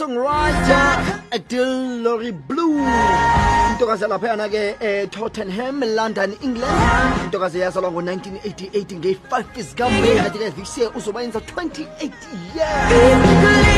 [0.00, 2.80] singer-songwriter Adele Laurie Blue.
[3.72, 7.24] Intokazi laphayana ke eh, e-tottenham london england.
[7.24, 12.12] Intokazi yazalwa ngo-1988 nge-5 zikameyi kanti ke year uzoba yenza 28
[12.56, 13.70] years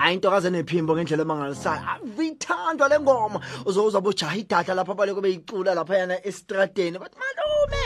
[0.00, 3.40] ayintoka zenephimbo ngendlela emangalisayo ah, ithandwa le ngoma.
[3.66, 7.82] Uzowuzabe ujaha idatha lapha bale kube icula laphayana esitradeni bathi malume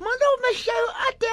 [0.00, 1.32] malume sheyo ade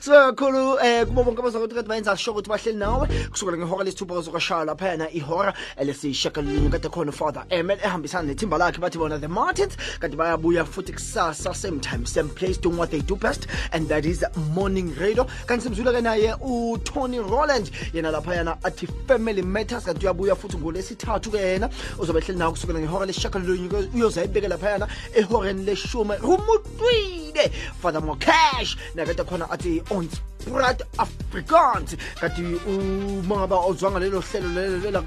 [0.00, 3.08] sibe kakhulu um kubo bonke abazakuthi kade bayenza sure ukuthi bahleli nawe.
[3.30, 8.98] Kusukela ngehora lesithupha kuzokashaya laphayana ihora lesishakalunye kade khona ufather emel ehambisana nethimba lakhe bathi
[8.98, 9.76] bona the martins.
[10.00, 14.04] Kanti bayabuya futhi kusasa same time same place doing what they do best and that
[14.04, 15.24] is morning radio.
[15.46, 19.84] Kanti simzwile-ke naye utony roland yena laphayana athi family matters.
[19.84, 25.64] Kanti uyabuya futhi ngolesithathu-ke yena uzobe nawe kusukela ngehora lesishakalunye uyoze laphayana ehoreni
[25.94, 27.48] leshume rumutwile
[27.82, 30.08] father mocash nakade khona athi on
[30.44, 31.96] sprat afrikaans.
[32.20, 35.04] Kanti uma ngaba uzwanga lelo hlelo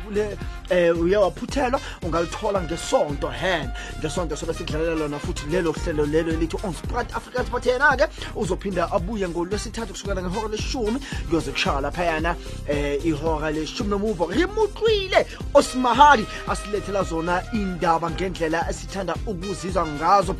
[0.69, 3.69] um uye waphuthelwa ungalithola ngesonto hen
[3.99, 8.91] ngesonto sobe sidlalela lona futhi lelo hlelo lelo elithi on sprat afrikaans but yena-ke uzophinda
[8.91, 10.99] abuye ngolwesithathu kusukela ngehora leshumi
[11.29, 12.35] kuyoze kushaya laphayana
[12.69, 14.25] um ihora leshumi nomuva.
[14.25, 20.35] Rimutlwile osimahadi asilethela zona indaba ngendlela esithanda ukuzizwa ngazo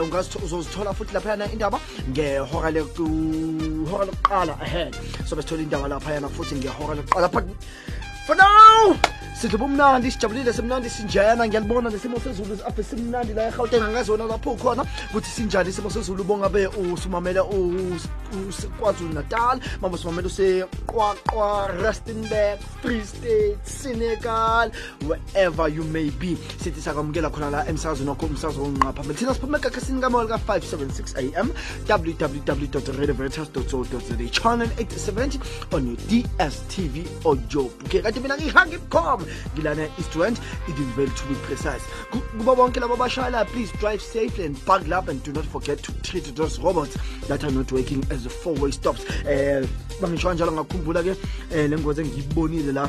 [0.00, 0.10] um
[0.44, 4.06] uzozithola futhi laphayana indaba ngehora leku- hora
[5.28, 7.28] sobe sithola indaba laphayana futhi ngehora lokuqala
[8.26, 9.15] for now
[9.58, 13.52] bumnandi sijabulile simnandi sinjena ngiyalibona nesimo sezulu simnandi la
[13.86, 16.68] angazona lapho ukuthi sinjani isimo sezulu bongabe
[18.80, 21.68] kwazulu natal mama useqwaqwa
[22.82, 24.70] free state senegal
[25.06, 26.36] wherever you may be.
[26.58, 31.50] Sithi sakwamukela khona la emsakazweni wakho umsakazo wonqa phambili thina siphume ekakasini kamawela ka-576 am
[31.88, 35.40] www radioveritas co za channel 870
[35.72, 38.36] on your dstv okay kanti mina
[39.54, 40.38] ngilana east rand
[40.68, 41.82] idinville to be precise.
[42.10, 45.82] Ku- kuba bonke labo abashayela please drive safely and buckle up and do not forget
[45.82, 46.96] to treat those robots
[47.28, 49.04] that are not working as a four-way stops.
[49.24, 49.66] Um
[50.00, 51.16] bangisho kanjalo ngakhumbula-ke
[51.52, 52.88] um le ngozi engiyibonile la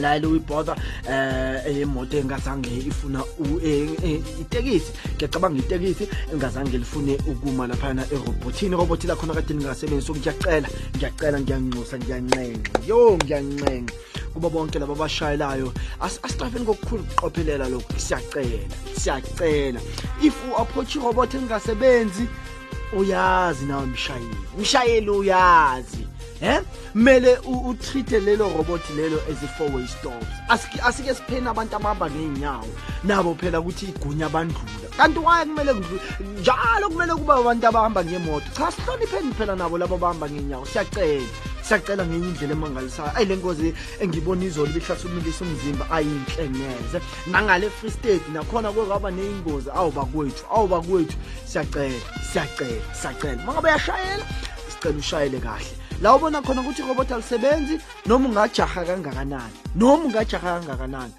[0.00, 0.76] la Louis Botha
[1.10, 4.92] eh imoto engazange ifuna u- eh, eh, itekisi.
[5.16, 10.68] Ngiyacabanga itekisi engazange lifune ukuma lapha na erobotini robot la khona kade ningasebenzi so ngiyacela
[10.96, 13.92] ngiyacela ngiyanxusa ngiyancenga yo ngiyancenga
[14.32, 17.92] kuba bonke laba abashayelayo as- asitrafeni ngokukhulu ukuqophelela lokhu.
[18.00, 18.64] Siyacela
[18.96, 19.80] siyacela.
[20.22, 22.26] If u-approach irobot engasebenzi
[22.98, 24.36] uyazi nawe mshayeli.
[24.60, 26.07] Mshayeli uyazi.
[26.42, 26.60] Eh?
[26.92, 32.10] Kumele u- utreat lelo robot lelo as a four way stops asike sipheni abantu abahamba
[32.10, 32.68] ngeenyawo
[33.04, 34.88] nabo phela ukuthi igunya bandlula.
[34.96, 35.74] Kanti waye kumele
[36.40, 38.46] njalo kumele kuba abantu abahamba ngemoto?
[38.56, 41.26] Cha sihlonipheni phela nabo labo abahamba ngeenyawo siyacela.
[41.62, 43.10] Siyacela ngenye indlela emangalisayo.
[43.16, 49.70] Ayi le ngozi engibona izolo ibihlathululisa umzimba ayinhle neze nangale free state nakhona kwaba neyingozi
[49.70, 52.00] awuba kwethu awuba kwethu siyacela
[52.32, 53.42] siyacela siyacela.
[53.42, 54.24] Uma ngabe yashayela
[54.68, 55.66] sicela ushayele kahle
[56.02, 59.56] la ubona khona ukuthi irobot alisebenzi noma ungajaha kangakanani?
[59.74, 61.12] Noma ungajaha kangakanani?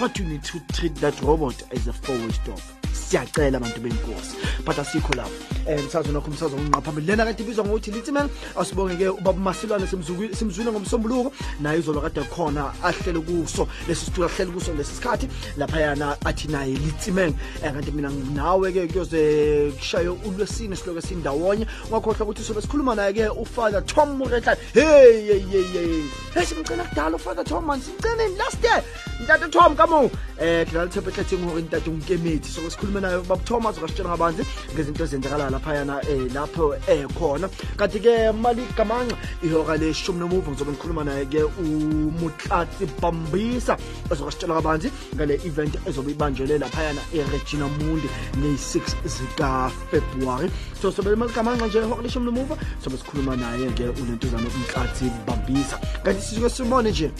[0.00, 4.78] But you need to treat that robot as a four-way stop siyacela abantu benkosi but
[4.78, 5.30] asikho lapho.
[5.66, 10.72] Um msazo nokho umsazo onqa phambili lena kade ibizwa ngokuthi litsimeng asibonge-ke ubaba masilwane simzwile
[10.72, 16.48] ngomsombuluko naye izolo kade khona ahlele kuso lesi situlo ahlele kuso lesi sikhathi laphayana athi
[16.48, 22.94] naye litsimeng um kanti mina nawe-ke kuyoze kushaye ulwesine siloke sindawonye ungakhohlwa ukuthi sobe sikhuluma
[22.94, 26.02] naye-ke ufather tom muretlane hey hey hey hey
[26.34, 26.44] hey.
[26.44, 28.82] Simgcina kudala ufather tom man simgcineni last year.
[29.22, 34.10] Ntate tom kamo um dlala lithephehlething hore ntate unkemeti soke sikhulume naye baba tom azokasitshela
[34.10, 34.42] ngabanzi
[34.74, 41.42] ngezinto ezenzakala laphayana um lapho ekhona kanti-ke mali gamanxa ihora leshumi nomuva ngizobe ngikhuluma naye-ke
[41.60, 43.76] umutlatsi bambisa
[44.12, 48.08] ezokasitshela kabanzi ngale event ezobe ibanjelwe laphayana eregina mundi
[48.38, 48.82] ngeyi-6
[49.14, 50.50] zikafebruwari.
[50.80, 55.78] So sobe mali gamanxa nje ihora leshumi nomuva sobe sikhuluma naye-ke unentuzane umtlatsi bambisa.
[56.04, 57.10] Kanti sisuke sibone nje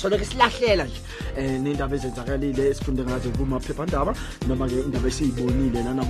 [0.00, 1.00] soleke silahlela nje.
[1.38, 4.14] Um nendaba ezenzakalile esifunde ngazo kumaphephandaba
[4.48, 6.04] noma-ke indaba esiyibonile lana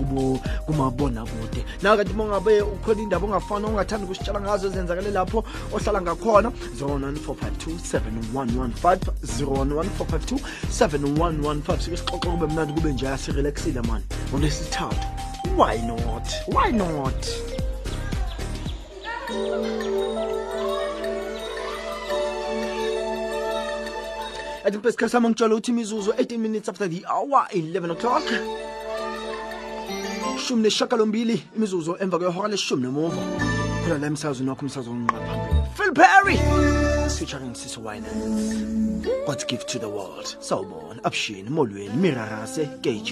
[0.66, 1.64] kumabonakude.
[1.82, 8.98] Nawe kanti uma ngabe ukhona indaba ongafana ongathanda ukusitshela ngazo ezenzakale lapho ohlala ngakhona 094527115
[9.40, 14.04] 014527115 sike sixoxe kube mnandi kube nje asirelaxile mani.
[14.30, 15.06] Ngolwesithathu
[15.56, 16.28] why not?
[16.48, 17.26] Why not
[24.70, 28.22] athi mpe sikhathi sami ngitshela ukuthi imizuzu 18 minutes after the hour 11 o'clock.
[30.46, 33.22] Shumi neshagalombili imizuzu emva kwehora leshumi nemuva
[33.82, 36.36] khona la wakho umsazo onqa phambili phil perry
[37.08, 38.54] featuring winans
[39.26, 40.36] god's gift to the world.
[40.40, 43.10] Sawubona abushini molweni mirarase kj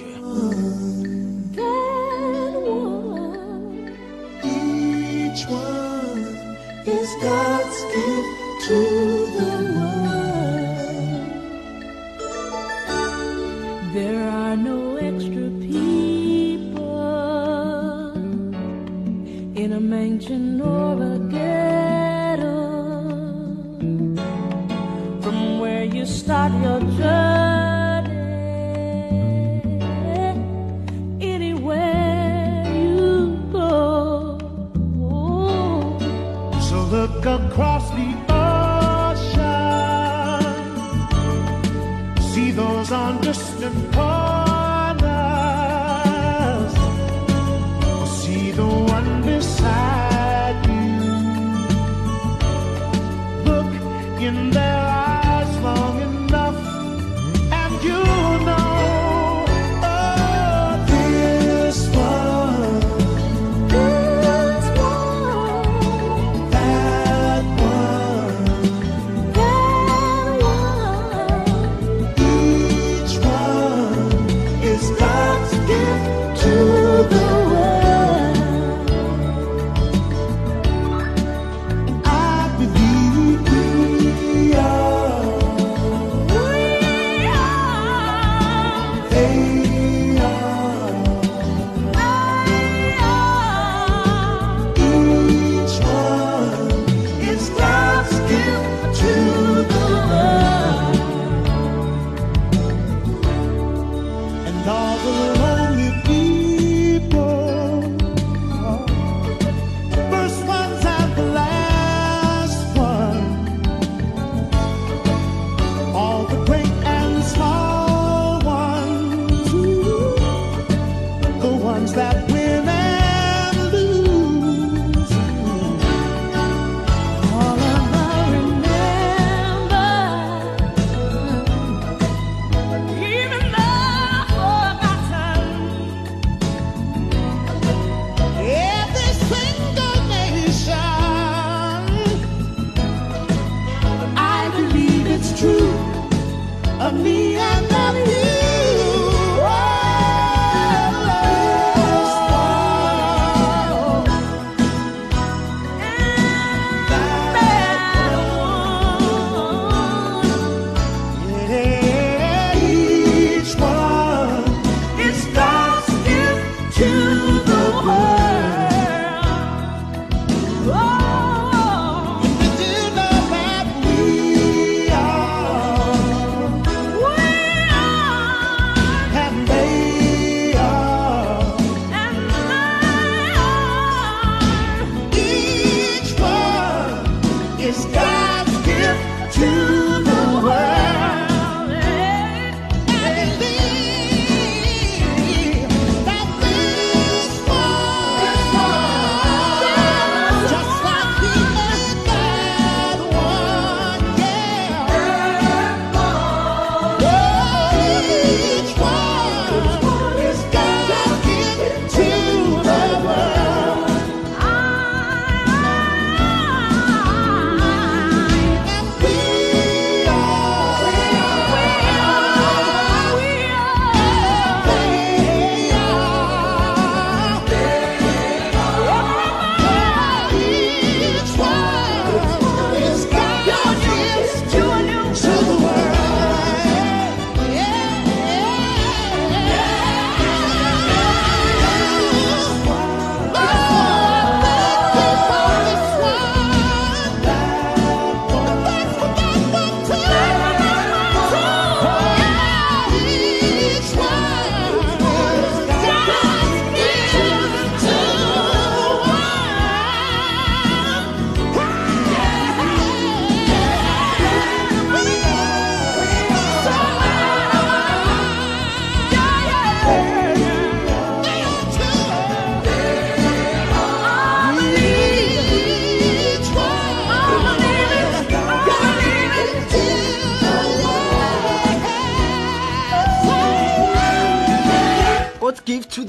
[4.43, 9.18] Each one is God's gift to
[37.59, 38.08] across the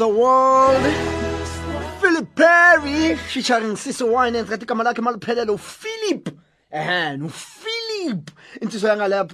[0.01, 0.83] the world.
[2.01, 6.29] Philip perry featuring siso wine engathi igama lakhe maliphelele uphilip
[6.73, 7.17] ehe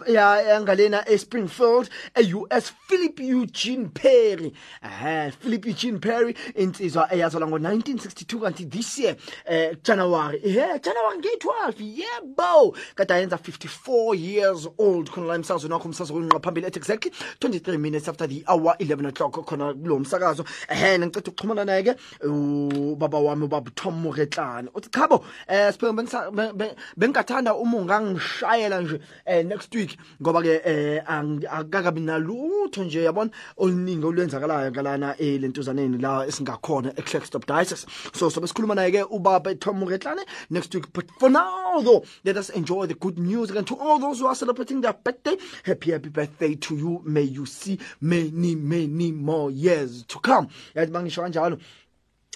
[0.07, 4.53] ya- yangalena espringfield e-us philip eugene perry.
[4.83, 9.17] Ehe philip eugene perry insizwa eyazalwa ngo-1962 kanti this year
[9.47, 12.77] eh january ehe january ngeyi-12 yebo!
[12.95, 17.79] Kade ayenza 54 years old khona la emsakazweni wakho umsakazo kunqa phambili at exactly 23
[17.79, 20.45] minutes after the hour 11 o'clock khona kulowo msakazo.
[20.69, 27.55] Ehe ngiceda ukuxhumana naye-ke ubaba wami ubaba tom muretlane uthi chabo um be- be- bengingathanda
[27.55, 29.97] uma ungangishayela nje um next week.
[30.23, 33.31] Ngoba-ke um akakabi nalutho nje yabona?
[33.59, 39.55] Oluningi olwenzakalayo ngalana um le ntuzaneni la esingakhona eclackstop dices so sobe sikhuluma naye-ke ubaba
[39.59, 40.93] tom moretlane next week.
[40.93, 44.27] But for now though let us enjoy the good music and to all those who
[44.27, 45.37] are celebrating their birthday.
[45.65, 47.03] Happy happy birthday to you.
[47.05, 50.49] May you see many many more years to come.
[50.75, 51.59] Yathi bangisho kanjalo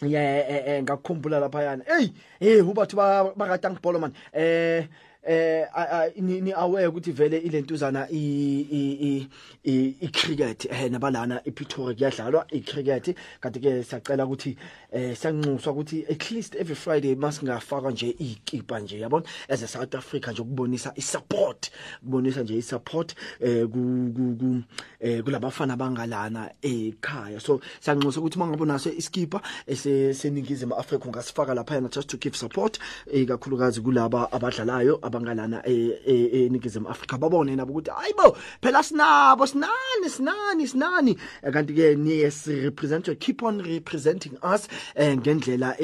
[0.03, 1.85] eh, eh, ngakukhumbula laphayana.
[1.85, 4.87] Eyi hey ubathi bakatangibholo mani eh
[5.23, 9.29] eh a- a- ni ni aware ukuthi vele ilentuzana i i i-
[9.65, 10.65] i i cricket.
[10.71, 14.57] Eh nabalana ePretoria kuyadlalwa i cricket kanti ke siyacela ukuthi
[14.93, 19.27] eh siyanxuswa ukuthi at least every friday masingafaka nje ikipa nje yabona?
[19.49, 24.63] As a South Africa nje ukubonisa isupport kubonisa nje isupport eh ku ku- ku
[25.01, 27.41] eh kulabafana bangalana ekhaya.
[27.41, 32.79] So siyanxusa ukuthi mangabe naso iskipa ese seningizimu Africa ungasifaka lapha just to give support
[33.13, 40.09] ikakhulukazi kulaba abadlalayo abangalana e- e- eningizimu Africa babone nabo ukuthi hayibo phela sinabo sinani
[40.09, 41.17] sinani sinani.
[41.43, 45.75] Eh, kanti ke niye si represent keep on representing us eh, ngendlela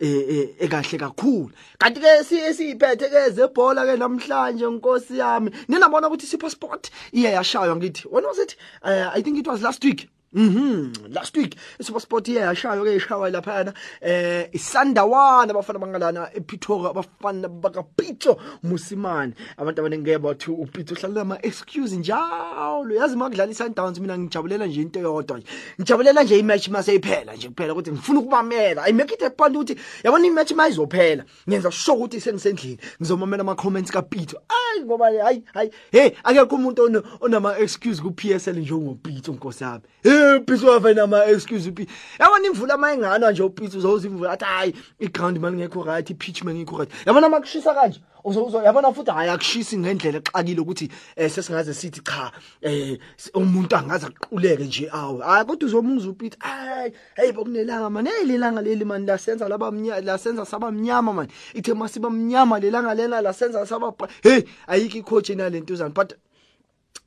[0.00, 5.50] ekahle kakhulu kanti ke si- siyiphethe ke zebhola ke namhlanje nkosi yami.
[5.68, 8.06] Ninabona ukuthi super sport iye yashaywa ngithi.
[8.10, 11.12] When was it uh, i think it was last week Mhm.
[11.12, 17.48] Last week iSuper Sport iye yashaywa ke ishawa lapha eh isandawana abafana bangalana ePretoria abafana
[17.48, 22.94] bakaPito Musimani abantu abanenge bathi uPito uhlala ama excuse njalo.
[22.94, 25.46] Yazi makudlala iSundowns mina ngijabulela nje into eyodwa nje.
[25.80, 28.82] Ngijabulela nje imatch maseyiphela nje kuphela ukuthi ngifuna ukubamela.
[28.86, 32.78] I make it a point ukuthi yabona imatch mayizophela ngenza sure ukuthi sengisendlini.
[33.00, 38.56] Ngizomamela ama comments kaPito hayi ngoba hayi hayi hey akekho umuntu onama-excuse ku-p s l
[38.60, 39.82] njengopitso nkosi yami.
[40.02, 41.86] Hey upitso wave nama-excuse upi
[42.18, 46.42] yabona imvula ma enganwa nje upitso uzowuza imvula athi hhayi igrawundi mani ngekho right i-pitch
[46.42, 46.90] ma ngikho right.
[47.06, 52.00] Yabona ma kushisa kanje uzo yabona futhi hayi akushisi ngendlela exakile ukuthi eh sesingaze sithi
[52.00, 52.98] cha eh
[53.34, 58.62] umuntu angaze aquleke nje awu hayi kodwa uzomuza uPito hayi hey bokunelanga man hey lelanga
[58.62, 63.66] leli man lasenza laba mnyama lasenza saba mnyama man ithe masiba mnyama lelanga lena lasenza
[63.66, 66.14] saba bra- hey ayikho icoach enalentuzana but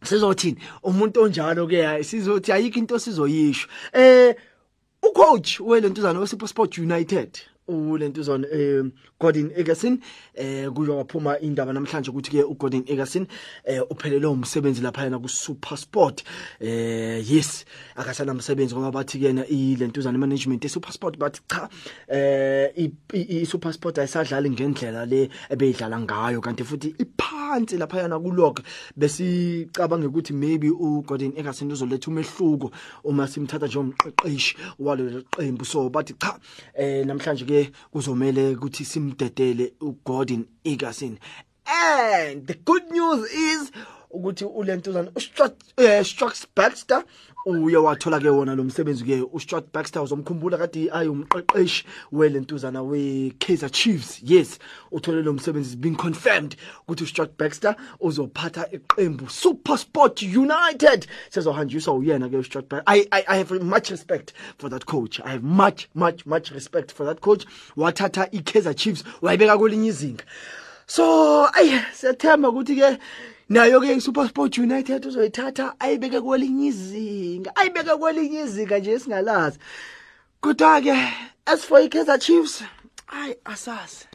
[0.04, 0.58] sizothini?
[0.84, 3.68] Umuntu onjalo ke sizothi ayikho into sizoyisho.
[3.94, 4.36] Eh
[5.04, 7.40] ucoach welentuzana weSuper Sport United.
[7.68, 8.84] Ulentuzana eh
[9.20, 10.00] Gordon Egerson
[10.36, 13.28] eh kuyo waphuma indaba namhlanje ukuthi ke uGordon Egerson
[13.66, 16.24] eh uphelele umsebenzi lapha yena ku Super Sport
[16.60, 17.66] eh yes
[17.96, 21.70] akasana umsebenzi ngoba bathi kena ilentuzana management eSuper Sport bathi cha
[22.08, 28.02] eh i- i i- Super Sport ayisadlali ngendlela le ebeyidlala ngayo kanti futhi iphansi lapha
[28.02, 28.60] yana kulog
[28.98, 32.72] besicabanga ukuthi maybe uGordon Egerson uzoletha umehluko
[33.04, 35.66] uma simthatha njengomqeqeshi walelo qembu.
[35.66, 36.40] So bathi cha
[36.76, 41.20] eh namhlanje ke kuzomela ukuthi simdedele uGordon Egerson
[41.68, 43.72] and the good news is
[44.14, 46.06] ukuthi ulentuzana uStrat eh
[46.56, 47.04] Baxter
[47.46, 53.70] uye wathola ke wona lo msebenzi ke uStrat Baxter uzomkhumbula kade ayumqeqeshi welentuzana we Kaizer
[53.70, 54.20] Chiefs.
[54.24, 54.60] Yes
[54.92, 56.56] uthole lo msebenzi is being confirmed
[56.88, 61.08] ukuthi uStrat Baxter uzophatha iqembu Super Sport United.
[61.30, 65.20] Sezohanjiswa uyena ke uStrat Baxter I, I I have much respect for that coach.
[65.26, 67.46] I have much much much respect for that coach.
[67.76, 70.24] Wathatha iKaizer Chiefs wayibeka kwelinye izinga.
[70.86, 72.76] So ay siyathemba ukuthi
[73.48, 79.60] ke nayo ke iSuper Sport United uzoyithatha ayibeke kwelinye izinga ayibeke kwelinye izinga nje singalazi
[80.42, 80.96] kodwa ke
[81.46, 82.64] as for iKaizer Chiefs
[83.08, 84.06] ay asazi.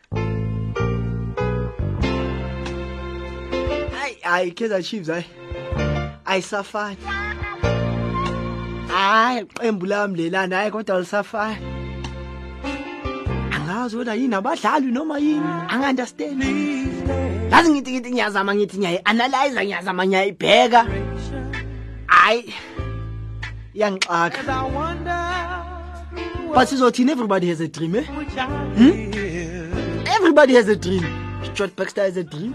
[4.03, 5.25] Ay ay iKaizer Chiefs ay
[6.25, 6.97] ayisafani.
[8.89, 11.79] Hayi iqembu lami lelana hayi kodwa lisafani
[13.53, 15.53] angazi wena yini abadlali noma yini?
[15.69, 17.28] Angi-understand.
[17.51, 20.87] Yazi ngithi ngithi ngiyazama ngithi ngiyayi-analyza ngiyazama ngiyayibheka.
[22.07, 22.55] Hayi
[23.75, 24.41] iyangixaka.
[26.55, 27.13] But sizothini?
[27.13, 28.05] Everybody has a dream eh?
[30.19, 31.05] everybody has a dream.
[31.45, 32.55] Stuart Baxter has a dream.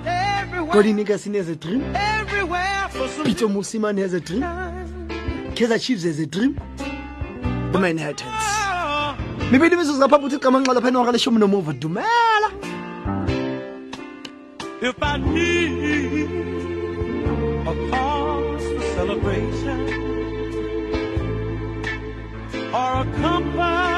[0.71, 1.81] Gordon Nickerson has a dream.
[3.23, 4.41] Peter Musiman has a dream.
[5.55, 6.59] Kaizer Chiefs has a dream.
[7.71, 8.53] The manhattans.
[9.51, 12.32] Mibili imizuzu ngaphambi ukuthi qamanqa lapha enora leshumi nomuva dumela
[14.85, 16.29] If I need
[17.65, 19.79] a cause for celebration
[22.73, 23.92] or a comfort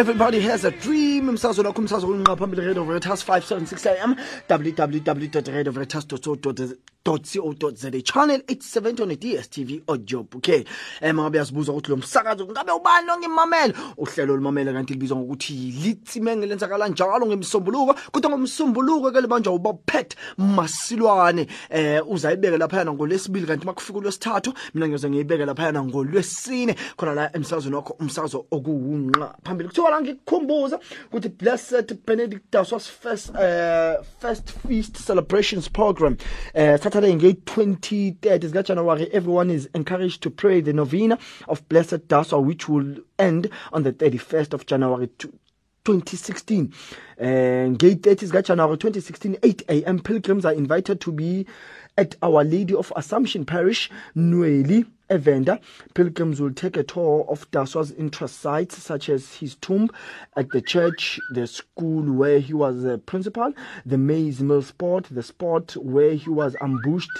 [0.00, 1.28] everybody has a dream.
[1.28, 4.16] Umsazweni wakho umsazwe kunqa phambili Radio Veritas 576 AM
[4.50, 10.66] www.radioveritas.co.za channel 870 on DSTV audio bouquet.
[11.00, 13.74] Eh mangabe yazibuza ukuthi lo msakazo ngabe ubani lo ngimamela?
[13.96, 21.46] Uhlelo olumamela kanti libizwa ngokuthi litsimenge lenzakala njalo ngemsombuluko kodwa ngomsombuluko ke libanjwa ubaphet masilwane.
[21.70, 26.74] Eh uzayibeka lapha ngolesibili kanti makufika ulwesithathu mina ngiyoze ngiyibeke lapha ngolwesine.
[26.96, 29.36] Khona la emsazweni wakho umsazo okuwunqa.
[29.44, 36.16] Phambili kuthiwa la ngikukhumbuza ukuthi blessed benedictus was first uh, first feast celebrations program.
[36.54, 39.08] Uh, saturday nge 23rd zika january.
[39.12, 40.60] Everyone is encouraged to pray.
[40.60, 45.28] The novena of blessed daswa which will end on the 31st of january to
[45.84, 46.72] 2016
[47.20, 47.24] uh,
[47.70, 51.46] ngate 30 zikajanuary 2016 8 a.m pilgrims are invited to be
[51.96, 55.60] at our lady of assumption parish nweli Evenda,
[55.94, 59.90] pilgrims will take a tour of Daswa's interest sites such as his tomb
[60.36, 63.52] at the church, the school where he was a principal,
[63.84, 67.10] the maize mill spot, the spot where he was ambushed,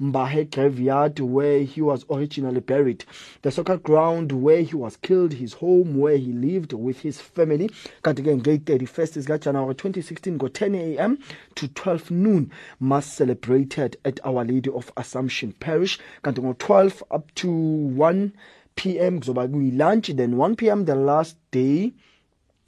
[0.00, 3.04] Mbahe graveyard where he was originally buried,
[3.42, 7.68] the soccer ground where he was killed, his home where he lived with his family.
[8.02, 11.18] Kanti ke ngate 31st is January 2016 go 10 a.m.
[11.56, 15.98] to 12 noon mass celebrated at Our Lady of Assumption Parish.
[16.22, 18.32] Kanti ngo 12 up to 1
[18.76, 19.20] p.m.
[19.20, 20.84] kuzoba kuyi lunch then 1 p.m.
[20.84, 21.92] the last day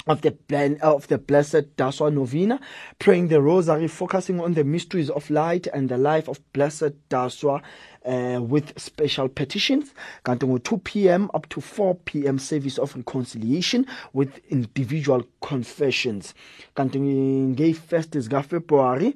[0.07, 2.61] of the plan of the blessed Daswa Novena,
[2.99, 7.61] praying the rosary, focusing on the mysteries of light and the life of blessed Daswa
[8.05, 9.93] uh, with special petitions.
[10.25, 11.31] Kanti ngo 2 p.m.
[11.35, 12.39] up to 4 p.m.
[12.39, 16.35] service of reconciliation with individual confessions.
[16.77, 19.15] Kanti nge first is February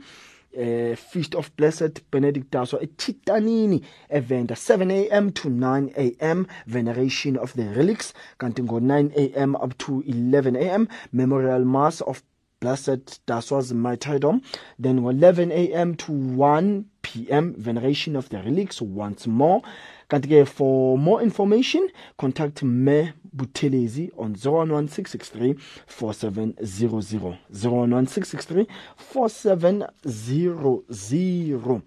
[0.56, 7.54] uh, feast of blessed benedict daswa etitanini event 7 a.m to 9 a.m veneration of
[7.54, 12.22] the relics kanti ngo 9 a.m up to 11 a.m memorial mass of
[12.60, 14.42] Blessed Daswas martyrdom.
[14.78, 15.94] Then 11 a.m.
[15.94, 17.54] to 1 p.m.
[17.56, 19.62] Veneration of the relics once more.
[20.10, 25.54] Kanti for more information, contact Me Butelezi on 011663
[25.86, 27.38] 4700.
[27.52, 31.80] 011663 4700.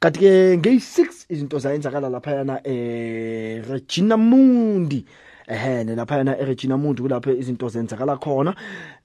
[0.00, 5.04] kanti ke ngeyi-6 izinto zayenzakala laphayana eh Regina Mundi
[5.46, 8.54] ehene laphayana eRegina Mundi kulapho izinto zenzakala khona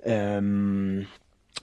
[0.07, 1.05] um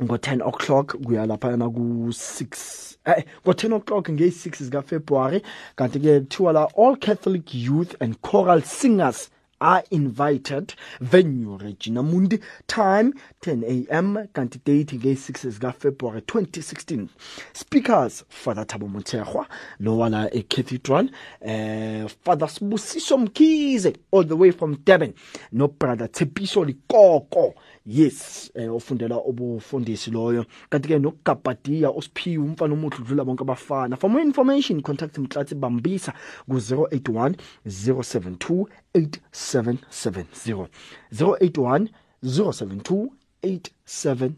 [0.02, 5.42] ngo-10 o'clock kuya laphayana ku-6 eh ngo-10 o'clock ngeyi-6 zikafebruary
[5.76, 9.31] kanti-ke kuthiwa la all catholic youth and choral singers
[9.62, 10.74] are invited.
[11.00, 17.07] Venue regina mundi time 10 a.m kanti date ngeyi-6 zikafebruary 2016
[17.52, 19.46] speakers father thabo mothegwa
[19.81, 21.09] lowala ecathedral
[21.40, 25.12] eh father sibusiso mkhize all the way from durban
[25.52, 27.55] nobrother tshepiso likoko
[27.87, 30.45] yes eh ofundela ubufundisi loyo.
[30.71, 33.97] Kanti ke nokugabhadiya osiphiwe umfana omuhle udlula bonke abafana.
[33.97, 36.12] For more information contact mtlatsi bambisa
[36.49, 37.35] ku 081
[37.66, 40.66] 072 8770
[41.12, 41.88] 081
[42.23, 43.09] 072
[43.42, 44.31] 8770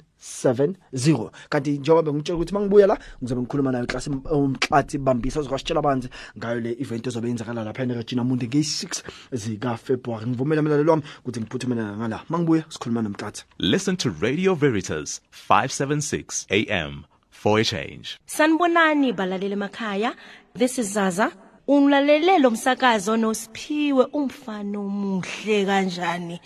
[1.49, 6.09] kanti njengoba bengitshela ukuthi mangibuya la ngizobe ngikhuluma nayo class umxathi bambisa uzositshela banzi
[6.39, 11.41] ngayo le event ezobe yenzakala lapha eRegina Mundi nge-6 zika February ngivumela mlalelo wami ukuthi
[11.41, 18.19] ngiphuthumele ngala mangibuya sikhuluma nomxathi Listen to Radio Veritas 576 AM for a change.
[18.27, 20.15] Sanibonani balaleli emakhaya.
[20.55, 21.31] This is Zaza.
[21.69, 26.41] Ulalele lo msakazo noSiphiwe umfana omuhle kanjani.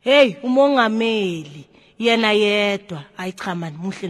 [0.00, 1.67] Hey, umongameli
[1.98, 3.04] yena yedwa.
[3.78, 4.08] Muhle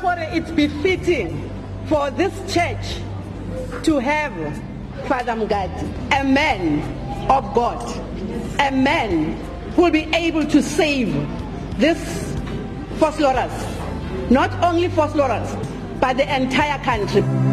[0.00, 1.50] gore it's befitting
[1.86, 3.00] for this church
[3.82, 4.32] to have
[5.06, 6.80] father mgadi a man
[7.30, 7.80] of god
[8.60, 9.34] a man
[9.74, 11.12] who will be able to save
[11.78, 12.32] this
[12.98, 15.50] Vosloorus, not only Vosloorus,
[16.00, 17.51] but the entire country.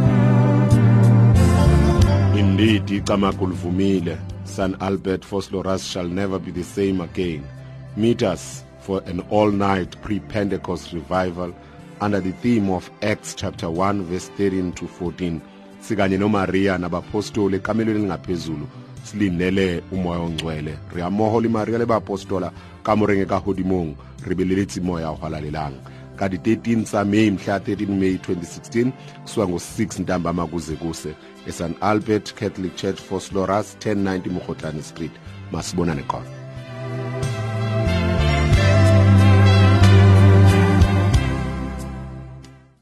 [2.59, 7.47] Indeed, Ikamakul Vumile, San Albert Phosphorus shall never be the same again.
[7.95, 11.55] Meet us for an all-night pre-Pentecost revival
[12.01, 15.39] under the theme of Acts chapter 1 verse 13 to 14.
[15.79, 18.67] Sikanye noMaria nabapostoli ekamelweni ngaphezulu
[19.03, 22.51] silindele umoya ongcwele re amohole maria le baapostola
[22.83, 23.95] ka morenge ka hodimong
[24.27, 25.79] re beleletse moya go halalelang
[26.19, 28.91] ka di-13 tsa may mhla 13 may 2016
[29.23, 31.15] kusuka ngo-6 ntambama kuze kuse
[31.49, 35.15] esan albert catholic church Vosloorus 1090 mogotlane street
[35.51, 36.39] masibonane khona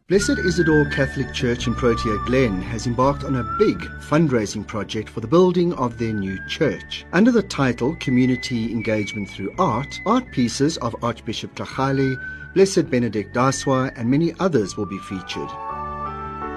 [0.09, 3.77] Blessed Isidore Catholic Church in Protea Glen has embarked on a big
[4.09, 7.05] fundraising project for the building of their new church.
[7.11, 12.15] Under the title Community Engagement Through Art, art pieces of Archbishop Tlhagale,
[12.53, 15.49] Blessed Benedict Daswa, and many others will be featured.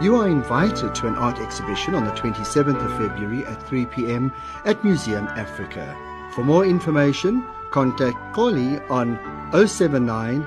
[0.01, 4.33] You are invited to an art exhibition on the 27th of February at 3 p.m.
[4.65, 5.95] at Museum Africa.
[6.35, 9.19] For more information, contact Koli on
[9.53, 10.41] 079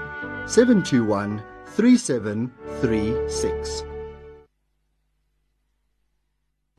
[0.47, 3.83] 721 3736.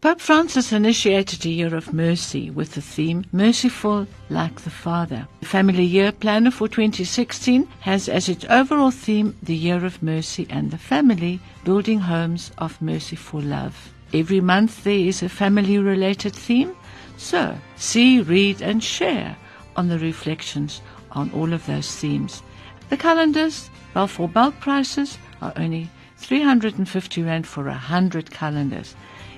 [0.00, 5.28] Pope Francis initiated a Year of Mercy with the theme Merciful Like the Father.
[5.40, 10.48] The Family Year Planner for 2016 has as its overall theme the Year of Mercy
[10.50, 13.90] and the Family, building homes of merciful love.
[14.12, 16.74] Every month there is a family related theme,
[17.16, 19.36] so see, read, and share
[19.76, 20.80] on the reflections
[21.12, 22.42] on all of those themes.
[22.90, 28.94] The calendars, well, for bulk prices, are only 350 Rand for 100 calendars.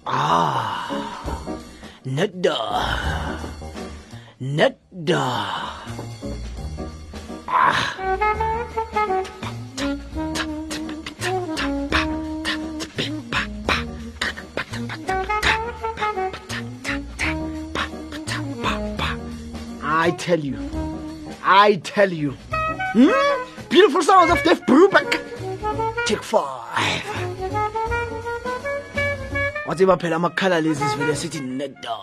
[0.06, 1.58] Ah,
[2.04, 3.40] Nedda.
[4.40, 6.09] Nedda.
[19.82, 20.58] I tell you.
[21.44, 22.30] I tell you.
[22.92, 23.10] Hmm?
[23.68, 25.20] Beautiful sounds of Dave Brubeck.
[26.06, 27.04] Take five.
[29.70, 31.94] wa tseba phela amakhala lezi sivele sithi neda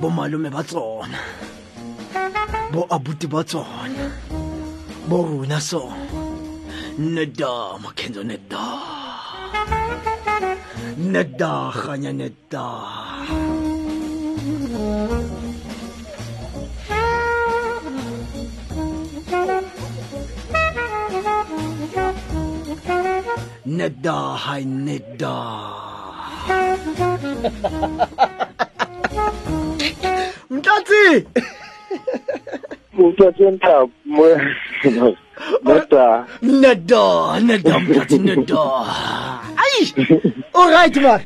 [0.00, 1.18] bomalume ba tsona
[2.72, 4.04] bo abuti ba tsona
[5.08, 5.82] bo rona so.
[6.98, 8.64] Neda makhenzo neda
[10.96, 12.66] neda ganya neda
[23.66, 25.36] neda hai neda
[30.50, 31.26] mtatsi
[32.98, 34.40] Uthathe intaba moya.
[35.62, 36.26] Nada.
[36.42, 38.62] Nada, nada, mthathi nada.
[39.62, 39.82] Ayi.
[40.54, 41.20] All right man.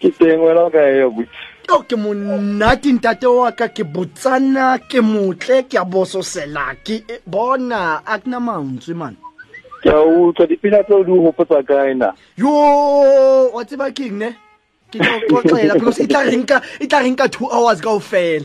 [0.00, 1.44] Kitengwe la kae yobuthi.
[1.72, 7.20] o ke monate ntate wa ka ke botsana ke motle ke a bososela ke eh,
[7.26, 9.16] bona a kena mantswe mane
[9.82, 12.52] ke a utlwa dipina tseo di gopotsa kaena yo
[13.54, 14.30] wa tseba keng ne
[14.92, 18.44] ke ka o qoqela because e tla renka e two hours kao fela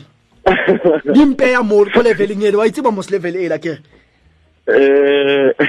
[1.13, 3.79] di mpeya mo ko leveleng ele wa itseba mos level e la ke re
[4.69, 5.53] Eh.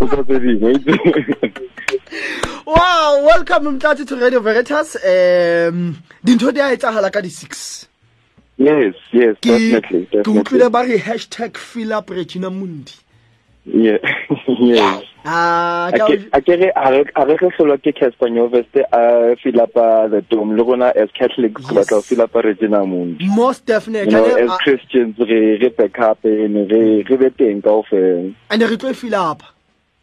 [0.00, 0.90] O sa tse dingwe, itse.
[2.66, 7.86] wow welcome mtlatsi to radio veritas um dintho di a etsagala ka di-six
[8.58, 10.70] Yes, yes, ke definitely, ke utlwile definitely.
[10.70, 12.94] ba re hashtag fill up regina mundi
[13.66, 13.96] Yeah,
[14.60, 15.04] yes.
[15.24, 18.28] ah A ka ke- a ke re a re a re tlo hlolwa ke Casper
[18.28, 22.20] Nyovest a fill up uh, the dome le rona as Catholics re batla ho fill
[22.20, 23.24] up Regina Mundi.
[23.26, 27.16] most You definitely know, Ane- as a- Christians re re back up and re re
[27.16, 28.34] be teng kaofela.
[28.50, 29.42] and re tlo e fill up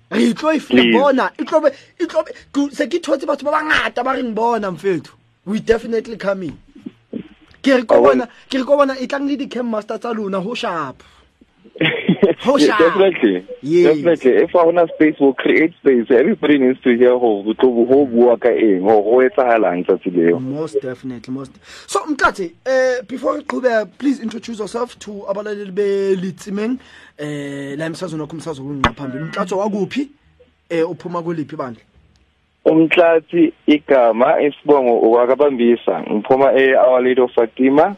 [0.09, 0.93] re tlo e fill Please.
[0.97, 1.69] bona e tlo be
[2.01, 5.13] e tlo be ku- se ke thotse batho ba bangata ba reng bona mfethu
[5.45, 6.57] we definitely coming
[7.61, 10.41] ke re ko bona ke re ko bona e tlang le di-camp master tsa lona
[10.41, 11.03] ho sharp
[12.43, 13.47] Ho Yeah, definitely.
[13.61, 13.97] Yes.
[13.97, 14.43] Definitely.
[14.43, 16.07] If I want space, we'll create space.
[16.09, 20.39] Everybody needs to hear ho ho ho bua ka eng ho ho etsahalang tsatsi leo.
[20.39, 21.51] most definitely most
[21.87, 26.79] so mkathe uh, before we qhubeka please introduce yourself to abalaleli belitsimeng
[27.17, 30.09] eh la emsazweni wakho umsazo kunqa phambili mkatho wakuphi
[30.69, 31.83] eh uphuma kuliphi bandla
[32.65, 36.03] Umhlathi igama isibongo ukwakabambisa.
[36.11, 37.95] Ngiphuma e Our Lady of Fatima.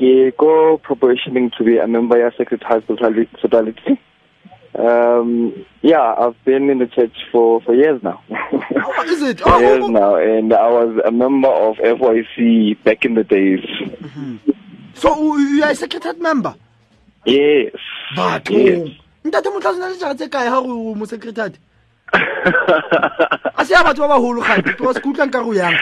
[0.00, 3.98] Ke go proportioning to be a member of Sacred Heart Sodality.
[4.78, 8.22] Um yeah, I've been in the church for for years now.
[8.32, 12.82] oh, is it for oh, years oh, now and I was a member of FYC
[12.82, 13.60] back in the days.
[14.94, 16.54] so you are a secretary member
[17.26, 17.74] Yes.
[18.16, 18.88] batho Yes.
[19.24, 21.54] ntate motla tsena le jara tse kae ha o mo secretary
[22.14, 25.76] a se ya batho ba gante because ke nka go yang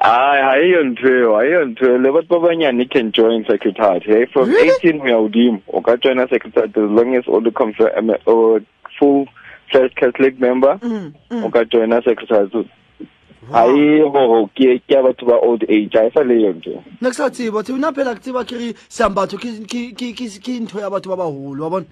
[0.00, 1.98] Hayi hayiyo ntho eo hayiyo ntho eo.
[1.98, 4.02] Le batho ba banyane can join secretariat.
[4.04, 4.70] Hey from Really?
[4.70, 5.62] 18 ho ya hodimo.
[5.72, 8.60] O ka joina secretariat as long as all the confirm or
[8.98, 9.26] full
[9.70, 10.78] fledged Catholic member.
[10.78, 11.12] Mm,
[11.44, 12.50] o ka joina secretariat.
[13.52, 15.92] Hayi ho ke ke ya batho ba old age.
[15.94, 18.44] Ha e sa le yo ntho ne ke sa tseba tsebe nna phela ke tseba
[18.48, 21.86] ke re sambatho ke ke- ke- ke- ke ntho ya batho ba baholo wa bona?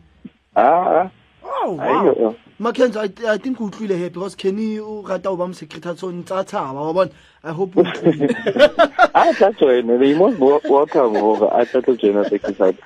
[0.56, 1.10] Ah
[1.44, 2.34] oh hayiyo wow.
[2.60, 6.10] Mackenzie, I, I think o utlwile he because Kenny o rata ho ba mosecretary so
[6.10, 7.10] ntsa tshaba wa bona
[7.44, 7.82] I hope o
[9.14, 12.76] I tla join they most wel- welcome over I tla join secretariat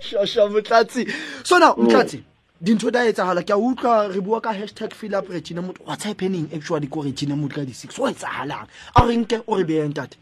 [0.00, 1.10] shasha motlatsi.
[1.44, 2.22] So now motlatsi
[2.62, 6.04] dintho da etsahala ke a utlwa re bua ka hashtag fill up regina mot what's
[6.04, 8.68] happening actually ko regina mot ka di-six o etsahalang?
[8.94, 10.16] A re nke o re beyeng tate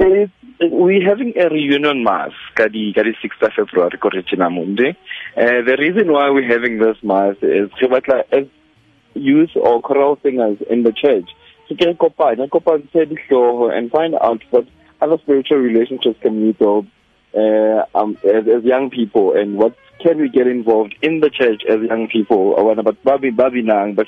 [0.00, 4.96] We're having a reunion mass, Kadi, Kadi 6th of February, ko Regina Mundi.
[5.36, 8.46] Uh, the reason why we're having this mass is re batla as
[9.14, 11.28] youth or choral singers in the church.
[11.68, 14.66] So re kopanya, dihlooho and find out what
[15.02, 16.86] other spiritual relationships can we build
[17.34, 21.62] uh, um, as, as young people and what can we get involved in the church
[21.68, 22.54] as young people.
[23.04, 23.98] Babi babi nang.
[23.98, 24.04] Uh,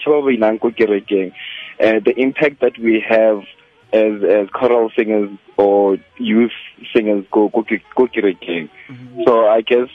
[1.79, 3.43] the impact that we have
[3.93, 6.53] as as choral singers or youth
[6.95, 7.65] singers go go
[7.97, 8.69] go kerekeng.
[8.89, 9.25] Mhm.
[9.27, 9.89] So I guess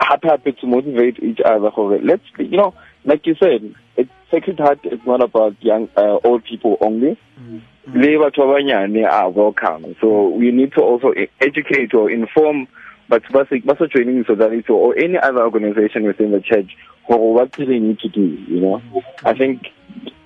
[0.00, 1.70] happy happy to motivate each other.
[2.02, 2.74] Let's you know,
[3.04, 7.18] like you said, it's Sacred Heart is not about young uh, old people only.
[7.40, 8.00] Mm-hmm.
[8.00, 9.96] Le batho ba banyane are welcome.
[10.00, 10.38] So mm-hmm.
[10.38, 12.68] we need to also educate or inform
[13.08, 16.76] but also training society or any other organization within the church
[17.18, 18.78] what do they need to do, you know?
[18.78, 19.26] Mm-hmm.
[19.26, 19.66] I think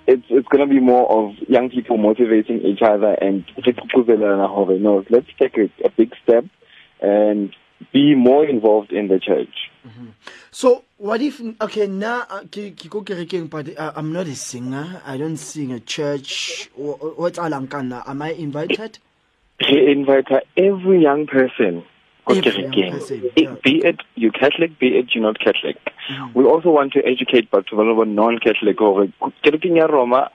[0.07, 5.57] it's it's gonna be more of young people motivating each other and no, let's take
[5.57, 6.45] a, a big step
[7.01, 7.55] and
[7.93, 9.71] be more involved in the church.
[10.51, 15.03] so what if okay now ke ke ko kerekeng but uh, i'm not a singer.
[15.05, 16.71] I don't sing at church.
[16.77, 18.99] Ka nna am i invited?
[19.61, 21.85] He invite every young person
[22.29, 22.91] young kerekeng.
[22.93, 25.77] person, It- Be it you Catholic, be it you not Catholic.
[25.85, 26.39] Mm-hmm.
[26.39, 29.09] We also want to educate le ba non-Catholic hore
[29.45, 30.31] kerekeng Roma.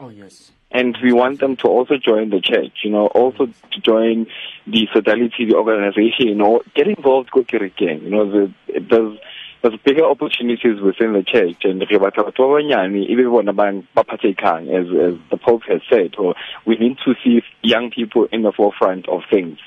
[0.00, 0.52] Oh yes.
[0.70, 4.26] and we want them to also join the church, you know, also to join
[4.66, 8.02] the sodality, the organization, you know, get involved with Kerekeng.
[8.02, 9.18] You know, the, there's,
[9.62, 13.82] there's bigger opportunities within the church, and re batla batho ba banyane, ebe bona ba
[13.94, 16.34] ba partakang, as, as the Pope has said, or
[16.66, 19.58] we need to see young people in the forefront of things.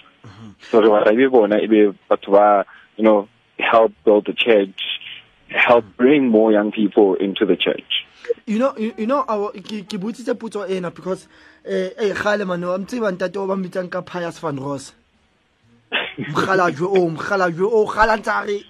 [0.69, 2.65] So re batla ebe bona, ebe batho ba,
[2.97, 4.81] you know, help build the church,
[5.49, 8.05] help bring more young people into the church.
[8.45, 11.27] you know you, you know our ke botsitse potso ena because
[11.65, 14.93] eh eh gale man wa mtse ba ntate o ba mmitsang ka Pius van Ross.
[16.17, 18.63] Mkhalajwe o mkhalajwe o khala ntare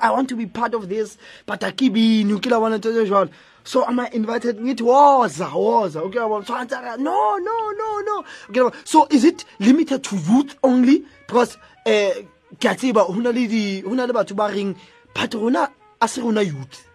[0.00, 3.30] i want to be part of this but akibini ke la bona tse jwalo.
[3.64, 4.58] So am i invited?
[4.58, 6.00] Ngithi woza woza.
[6.00, 8.24] Okay so no no no no.
[8.48, 12.24] Okay so is it limited to youth only because eh
[12.58, 13.04] ke a tseba
[13.46, 14.74] di hona le batho ba reng
[15.14, 15.68] but rona
[16.00, 16.88] a se rona youth.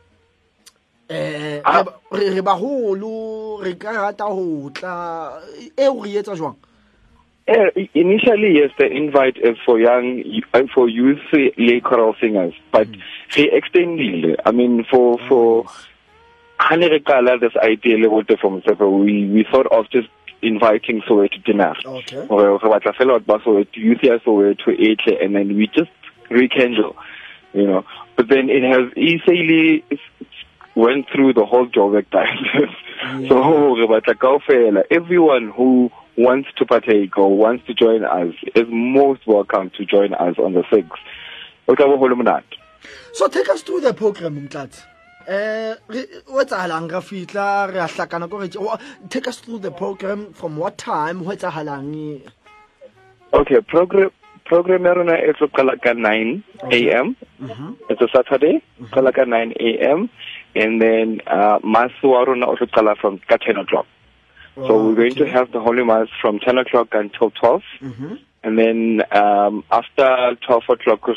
[1.09, 2.41] Eh re ba- re
[3.61, 5.39] re ka rata ho tla
[5.77, 6.57] eo re etsa jwang?
[7.45, 11.19] Uh, initially, yes, the invite is for young, uh, for youth
[11.57, 12.87] lay choral singers, but
[13.35, 14.39] they extended.
[14.45, 15.65] I mean, for for
[16.57, 17.97] Hanerekala, this idea
[18.39, 18.61] from
[19.03, 20.07] we we thought of just
[20.43, 21.75] inviting Soweto dinner.
[21.85, 22.25] Okay.
[22.27, 25.91] Or re batla fela batho ba Soweto, youth ya Soweto etle, and then we just
[26.29, 26.95] rekindle,
[27.53, 27.85] you know.
[28.15, 29.83] But then it has easily
[30.75, 32.75] went through the whole Joburg diocese.
[33.27, 38.65] So re batla kaofela, everyone who wants to partake or wants to join us is
[38.69, 40.91] most welcome to join us on the 6th.
[41.67, 42.43] O tla bo ho le monate.
[43.13, 44.83] so take us through the program mtlatsi
[45.27, 48.77] eh re o etsahalang ra fitla re a hlakana ko re tje- wa-
[49.09, 52.21] take us through the program from what time ho etsahalang
[53.33, 54.11] Okay, program
[54.45, 57.15] program ya rona e tlo qala ka 9 a.m.
[57.89, 58.61] It's a Saturday.
[58.91, 60.09] Qala ka 9 a.m.
[60.55, 63.87] and then uh mass wa rona o tlo from ka 10 o'clock.
[64.55, 67.63] So we're going to have the Holy Mass from 10 o'clock until 12.
[68.43, 71.07] And then um, after 12 o'clock,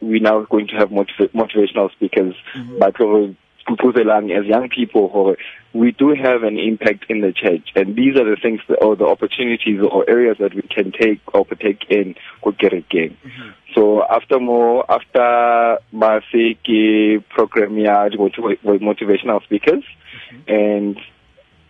[0.00, 2.34] we're now going to have motiv- motivational speakers.
[2.54, 2.78] Mm-hmm.
[2.78, 3.36] But re
[3.68, 5.36] gugquzelang as young people,
[5.72, 7.68] we do have an impact in the church.
[7.76, 11.20] And these are the things that, or the opportunities or areas that we can take
[11.34, 13.16] or partake in kerekeng.
[13.16, 13.50] Mm-hmm.
[13.74, 19.84] So after more, after Maseki program ya di motiv- motivational speakers,
[20.32, 20.50] mm-hmm.
[20.50, 20.96] and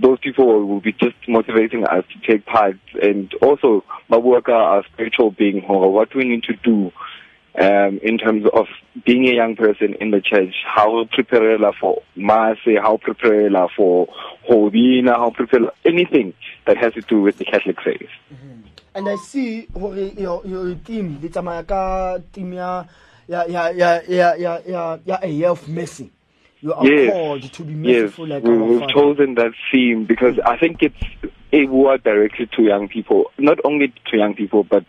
[0.00, 2.78] those people will be just motivating us to take part.
[3.00, 6.90] And also, my worker are spiritual being, what we need to do
[7.58, 8.66] um, in terms of
[9.04, 14.08] being a young person in the church, how prepare for mass, how prepare for
[14.48, 16.32] hobina, how prepare anything
[16.66, 18.08] that has to do with the Catholic faith.
[18.32, 18.60] Mm-hmm.
[18.94, 22.84] And I see your, your team, the Tamayaka team, ya,
[23.28, 26.10] ya, ya, ya, ya, ya, ya AF Mercy
[26.60, 27.12] you are yes.
[27.12, 28.18] called to be yes.
[28.18, 28.92] like we, we've Father.
[28.92, 31.02] chosen that theme because I think it's
[31.52, 34.84] a word directly to young people, not only to young people, but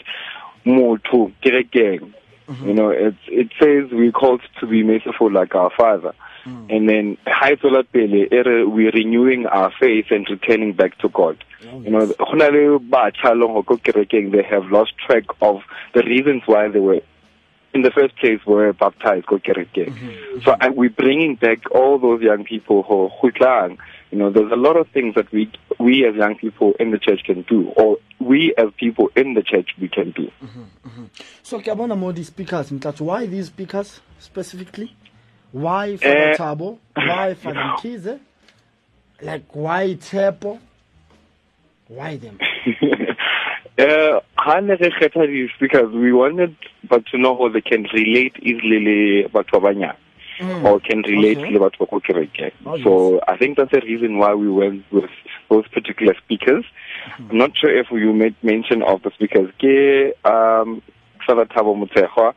[0.65, 2.13] more to kerekeng.
[2.47, 2.67] Mm-hmm.
[2.67, 6.13] You know, it it says we're called to be merciful like our Father.
[6.43, 6.76] Mm.
[6.76, 11.43] And then Hai Tswela Pele, ere we're renewing our faith and returning back to God.
[11.72, 15.26] Oh, you know, ho na le batjha le hore ko kerekeng, they have lost track
[15.41, 15.61] of
[15.93, 17.01] the reasons why they were
[17.74, 19.93] in the first place we were baptized go kerekeng.
[19.93, 20.41] Mm-hmm.
[20.43, 23.78] So and we're bringing back all those young people who khutlang.
[24.11, 26.99] You know, there's a lot of things that we we as young people in the
[26.99, 30.30] church can do, or we as people in the church we can do.
[30.43, 30.61] Mm-hmm.
[30.88, 31.05] Mm-hmm.
[31.43, 34.93] so ke a bona mo di speakers mtlatsi why these speakers specifically?
[35.51, 36.38] Why father Eh.
[36.38, 36.78] Thabo?
[36.95, 38.19] Why for father Mkhize?
[39.22, 40.59] Like why Tepo
[41.91, 42.39] why them
[43.82, 46.55] Uh, ha ne re because we wanted
[46.88, 49.97] but to know how they can relate easily batho ba
[50.63, 51.57] or can relate Okay.
[51.57, 52.51] ba.
[52.65, 55.09] Oh, So I think that's the reason why we went with
[55.49, 56.63] those particular speakers.
[57.29, 59.49] I'm not sure if you made mention of the speakers.
[59.61, 60.82] Ke um
[61.27, 62.34] Mutshekwa,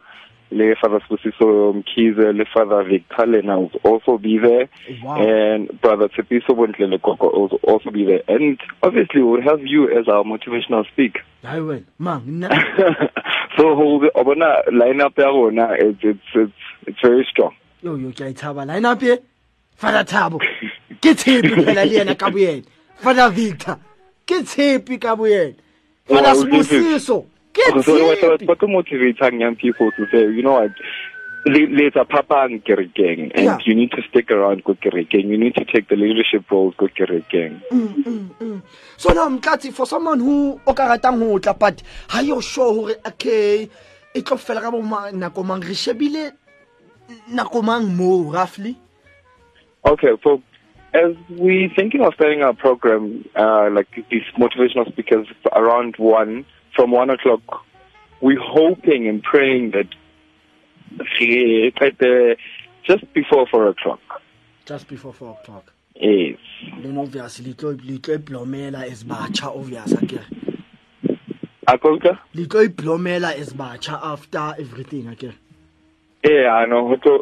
[0.54, 4.68] le Father Sbusiso Mkhize, le Father Victor Lena will also be there.
[5.02, 5.16] Wow.
[5.16, 8.22] And Brother Tsepiso Bontlele Koko will also be there.
[8.28, 11.22] And obviously we'll have you as our motivational speaker.
[11.42, 12.48] wena mang nna
[13.56, 16.52] so ho bona line up it's it's it's
[16.86, 17.54] it's very strong.
[17.82, 19.18] yo yo ke a itshaba line up e
[19.76, 20.38] father Thabo
[21.02, 22.64] ke tshepi phela le yena ka boyena
[22.96, 23.76] father Victor
[24.26, 25.54] ke tshepi ka boyena
[26.06, 26.32] father
[27.10, 30.52] Oh, this is- Sbusiso ke So tshepi what motivating young people to say, you know
[30.60, 30.72] what,
[31.46, 33.58] le- letsa phapang kerekeng and Yeah.
[33.64, 35.28] you need to stick around ko kerekeng.
[35.28, 37.60] You need to take the leadership roles ko kerekeng.
[37.70, 38.62] Mm, mm, mm.
[38.96, 42.72] so now mtlatsi for someone who o ka ratang ho tla but ha yo sure
[42.74, 43.68] hore okay
[44.14, 46.32] e tlo fela ka bo nako mang re shebile
[47.30, 48.76] nako mang mo roughly?
[49.84, 50.40] Okay, so
[50.94, 56.90] as we thinking of starting our program, uh, like these motivational speakers around one, from
[56.90, 57.62] one o'clock,
[58.20, 59.88] we're hoping and praying that
[61.20, 62.34] re qete uh,
[62.84, 64.00] just before four o'clock.
[64.66, 66.38] just before 4 o'clock Yes.
[66.82, 70.24] then obviously le tlo le tlo iblomela as batsha obvious akere
[71.66, 72.18] ah, Akolka?
[72.34, 73.52] le tlo iblomela as
[74.12, 75.34] after everything akere
[76.24, 76.96] Yeah, I know.
[76.96, 77.20] Tlo-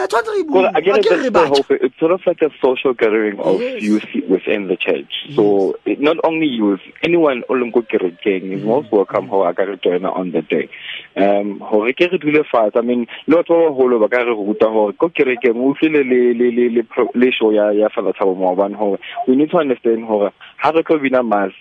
[0.00, 1.68] ho tlo ba le- yeah re Well, again, akere that's re the hope.
[1.68, 3.82] batjha It's sort of like a social gathering of Yes.
[3.82, 5.12] youth within the church.
[5.36, 10.04] So it, not only youth, anyone olongo kerekeng is most welcome ho aka re join
[10.04, 10.68] on the day.
[11.16, 12.76] Um, hore ke re dule fatshe.
[12.76, 16.02] I mean, le batho ba baholo ba ka re ruta hore ko kerekeng o utlwile
[16.04, 16.82] le le le le
[17.14, 20.82] le show ya ya Father Thabo Moabane hore we need to understand hore ha re
[20.82, 21.52] tlo bina mass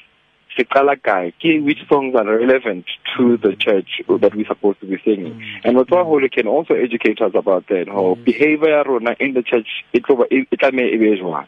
[0.55, 2.85] se qala kae ke which songs are relevant
[3.15, 5.41] to the church that we're supposed to be singing.
[5.63, 9.33] And batho ba baholo can also educate us about that how behavior ya rona in
[9.33, 11.47] the church e tlo ba e tlameha e be jwang.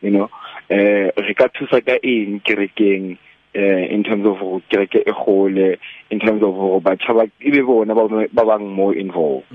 [0.00, 0.30] You know
[0.70, 3.18] eh re ka thusa ka eng kerekeng
[3.54, 4.38] eh in terms of
[4.70, 5.78] kereke e gole
[6.10, 9.46] in terms of batjha ba e be bona ba ba bang more involved.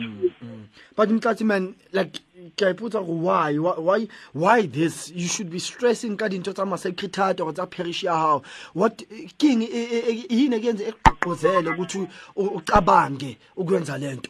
[0.95, 2.19] But mtlatsi man like
[2.59, 3.55] ke a ipotsa why?
[3.55, 5.11] Why why this?
[5.15, 8.43] You should be stressing ka dintho tsa ma-secretariat or tsa parish ya gago
[8.73, 9.03] what
[9.37, 14.29] king yini ekuyenze ekugqozele ukuthi ucabange ukwenza le nto.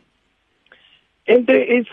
[1.27, 1.86] And there is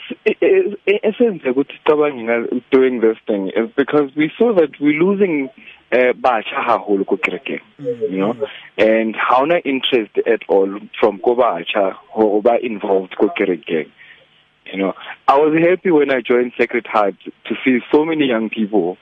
[0.87, 1.76] essence ukuthi
[2.24, 5.51] nga- doing this thing is because we saw that we're losing
[5.93, 8.34] uh, batsha haholo ko kerekeng you know?
[8.78, 11.97] And ha ona interest at all from ko batsha
[12.62, 13.30] involved ko
[14.71, 14.95] you know
[15.29, 17.14] i was happy when i joined sacred heart
[17.45, 18.97] to see so many young people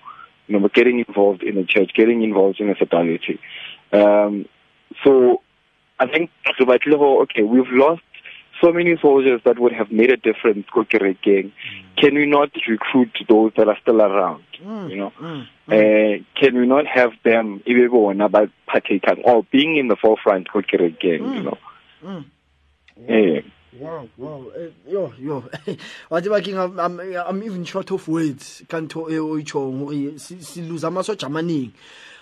[0.46, 3.40] you know getting involved in the church getting involved in the fidelity
[3.92, 4.46] um
[5.02, 5.40] so
[5.98, 8.02] i think re batlile go okay we've lost
[8.60, 11.52] so many soldiers that would have made a difference kerekeng.
[11.96, 15.12] Can we not recruit those that are still around you know?
[15.68, 21.42] uh, can we not have them ba partaking or being in the forefront kerekeng you
[21.42, 22.24] know?
[23.08, 23.40] eh
[23.80, 24.52] Wow, wow.
[24.56, 25.42] Eh, yo, yo.
[26.10, 30.18] Wa tseba king I'm, I'm, I'm even short of words kanto e o itshong hore
[30.18, 31.72] si si lose amasoja amaningi.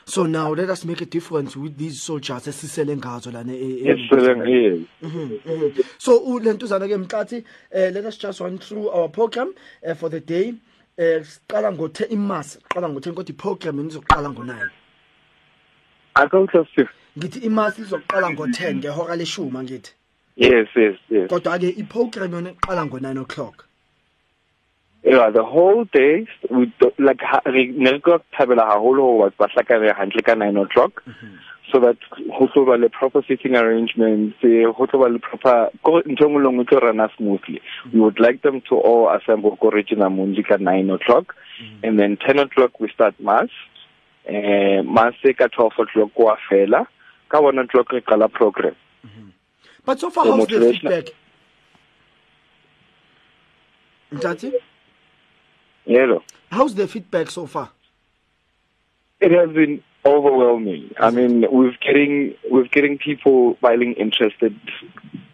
[0.05, 3.85] So now let us make a difference with these soldiers esisele ngazo lana e- e-
[3.85, 5.85] yes seleng yes Mhm, mhm.
[5.99, 9.53] So u- le ntuzana ke mtlatsi eh let us just run through our program
[9.87, 10.55] uh, for the day.
[10.97, 14.71] Eh siqala ngo 10 imass, siqala ngo 10 kodwa iprogram izoqala ngo 9.
[16.15, 16.89] akawuhla sir
[17.19, 19.93] Ngithi imass izoqala ngo 10 ngehora leshuma ngithi.
[20.43, 21.29] Yes yes yes.
[21.31, 23.67] Kodwa ke iprogram yona iqala ngo 9 o'clock.
[25.05, 29.89] yeah the whole day we do, like ne re tlo thabela haholo ho ba hlakane
[29.95, 31.03] hantle ka 9 o'clock.
[31.07, 31.39] Mhm.
[31.71, 31.97] So that
[32.37, 36.51] ho tlo ba le proper sitting arrangements ho tlo ba le proper ntho nngwe le
[36.51, 37.61] nngwe tlo rana smoothly.
[37.93, 41.35] We would like them to all assemble ko Regina Mundi ka 9 o'clock.
[41.63, 41.89] Mhm.
[41.89, 43.51] And then 10 o'clock we start mass.
[44.27, 46.87] Eh mass e ka 12 o'clock wa fela.
[47.29, 48.75] Ka 1 o'clock re qala program
[49.07, 49.33] mhm.
[49.85, 51.05] But so far how's the feedback?
[54.13, 54.53] Mtlatsi,
[55.87, 56.23] yellow
[56.53, 57.71] how's the feedback so far?
[59.21, 60.91] It has been overwhelming.
[60.99, 64.59] I mean, we're getting we're getting people filing interested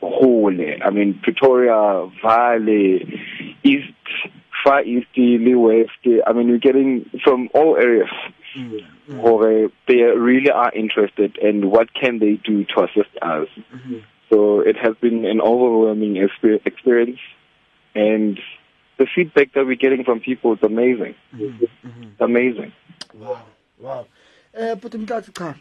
[0.01, 0.49] whole.
[0.49, 3.21] I mean, Pretoria, Valley,
[3.63, 3.93] East,
[4.65, 6.25] Far East, Lee West.
[6.27, 8.09] I mean, we're getting from all areas.
[8.57, 8.81] Mm,
[9.11, 9.39] mm.
[9.39, 13.49] Where they really are interested and what can they do to assist us.
[13.75, 13.99] Mm-hmm.
[14.31, 17.21] So it has been an overwhelming experience,
[17.95, 18.39] and
[18.99, 21.15] the feedback that we're getting from people is amazing.
[21.33, 22.73] It's amazing.
[23.15, 23.41] Wow,
[23.81, 24.07] wow.
[24.55, 25.55] Eh but mtlatsi cha.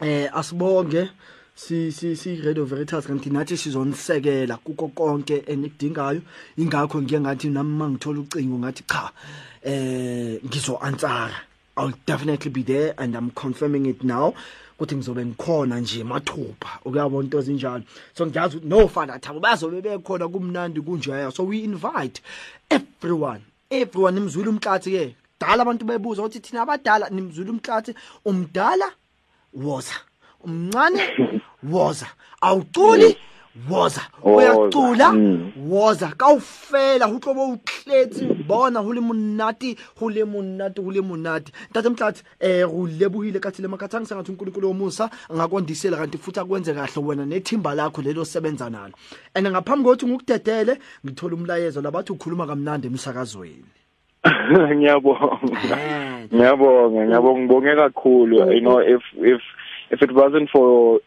[0.00, 1.10] Eh asibonge
[1.54, 6.22] si si si Radio Veritas kanti nathi sizonisekela kuko konke enikudingayo
[6.56, 9.12] ingakho ngiye ngathi nami mangithola ucingo ngathi cha
[9.62, 11.34] eh ngizo answera
[11.76, 14.34] I'll definitely be there and I'm confirming it now
[14.80, 16.80] ukuthi ngizobe ngikhona nje mathupha.
[16.84, 17.84] Ukuyabona into ezinjalo?
[18.16, 22.22] So ngiyazi ukuthi no father thabo bazobe bekhona kumnandi kunjeya so we invite
[22.70, 24.16] everyone everyone.
[24.16, 25.14] Imzwile umkhathi ke.
[25.40, 28.92] Dala abantu bebuza ukuthi thina abadala nimzwile umkhathi umdala
[29.54, 29.94] woza.
[30.44, 31.02] Umncane
[31.62, 32.06] woza.
[32.40, 33.16] Awuculi
[33.68, 34.00] woza.
[34.22, 35.12] Woza, uyacula?
[35.12, 35.52] mm.
[35.68, 40.90] woza kaofela ho tlo bo o tletse bona ho le monate ho le monate ho
[40.90, 46.18] le monate ntate mtlatsi eh go lebohile kathi le makathang sengathi uNkulunkulu omusa ngakwandisela kanti
[46.18, 48.94] futhi akwenze kahle wena nethimba lakho lelo sebenza nalo.
[49.34, 53.64] And ngaphambi kokuthi ngikudedele ngithola umlayezo labathi ukhuluma kamnandi emsakazweni.
[54.74, 55.76] Ngiyabonga.
[56.32, 57.40] Ngiyabonga ngiyabonga.
[57.40, 59.40] Ngibonge kakhulu you know if if
[59.90, 61.00] if it wasn't for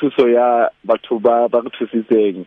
[0.00, 2.46] thuso ya batho ba ba re thusitseng.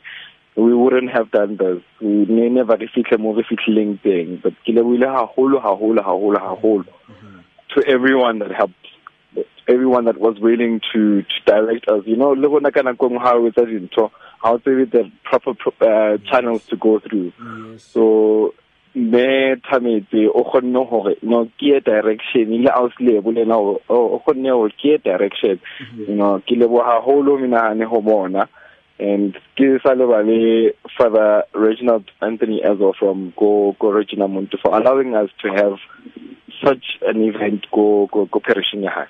[0.56, 1.82] We wouldn't have done this.
[2.02, 6.40] We ne never re fihle mo re fihlileng teng but ke lebohile haholo haholo haholo
[6.40, 6.86] haholo.
[7.76, 8.76] To everyone that helped
[9.68, 13.34] everyone that was willing to to direct us you know le bona kana go ha
[13.36, 14.12] o etsa dintho
[14.44, 17.32] how to the proper uh, channels to go through.
[17.78, 18.54] So
[18.96, 24.72] me thametse o kgonne hore no ke direction ile a bo lena o kgonne gore
[24.72, 25.60] ke direction.
[25.96, 28.50] You know ke lebo haholo minahane ho bona.
[29.00, 34.60] And ke sa le ba le father Reginald Anthony Ezo from go go Regina Muntu
[34.62, 35.80] for allowing us to have
[36.64, 39.08] such an event go go go perishing ya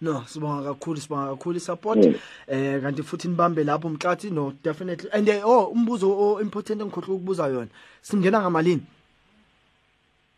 [0.00, 1.98] no sibonga kakhulu sibonga kakhulu support.
[1.98, 2.14] Mm.
[2.48, 5.08] eh kanti futhi nibambe lapho mxathi no definitely.
[5.12, 7.68] And eh, oh umbuzo o important engikhohle ukubuza yona
[8.02, 8.82] singena ngamalini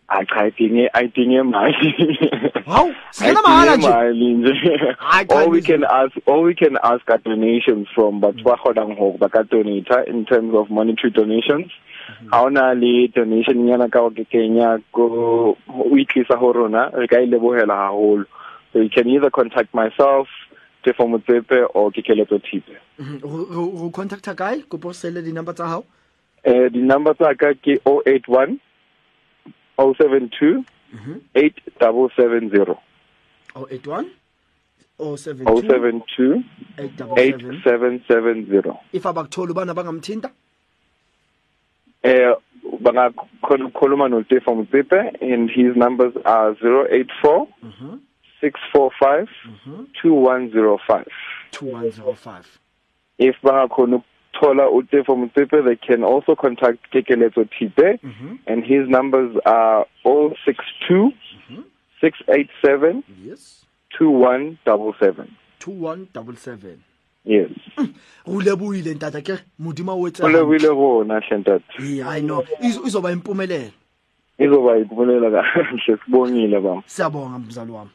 [0.09, 1.93] cha idinge idinge imali.
[2.67, 3.89] Hawu, singena mahala nje.
[3.89, 4.97] mali nje
[5.31, 9.19] all we can ask all we can ask are donations from batho ba kgonang ngoku
[9.19, 11.71] ba ka donate in terms of monetary donations.
[12.31, 16.91] Ha ona le donation nyana ka o ke kenya go o itlisa ho rona.
[16.97, 18.25] Re ka ilebohela haholo.
[18.73, 20.29] So you can either contact myself
[20.85, 22.77] Tefo Motsepe or Kikeletso Thipe.
[23.01, 23.45] Mhm, go-
[23.77, 24.63] go contacta kae?
[24.69, 25.85] Kopo sele di number tsa hao?
[26.45, 28.57] Eh di number tsa ka ke 081
[29.79, 30.65] 072
[31.35, 32.77] 8770
[33.55, 34.11] 081
[34.99, 36.45] 072 072
[36.79, 40.31] 877 8770 if abakuthola ubana bangamthinta?
[42.03, 42.35] Eh
[42.83, 47.97] bangakhuluma no Tefo Motsepe and his numbers are 084 mm-hmm.
[48.41, 49.85] 645 mm-hmm.
[50.03, 51.07] 2105
[51.53, 52.59] 2105
[53.19, 54.03] if bangakhona
[54.39, 58.01] ukuthola uTefo Motsepe they can also contact Kekeletso Thipe.
[58.03, 58.37] Mm-hmm.
[58.47, 61.63] And his numbers are 062 mm-hmm.
[62.01, 63.65] 687 yes.
[63.99, 65.29] 2177
[65.59, 66.79] 2177
[67.25, 67.51] yes.
[67.77, 67.95] Mm.
[68.27, 69.39] Go lebohile ntata ke?
[69.59, 72.45] Modimo o etsa o lebile bona hlentat yeah i know.
[72.63, 73.71] Izo- izoba impumelelo
[74.39, 76.83] izoba ipumelela kahle sibongile bam.
[76.87, 77.91] Siyabonga mzali wami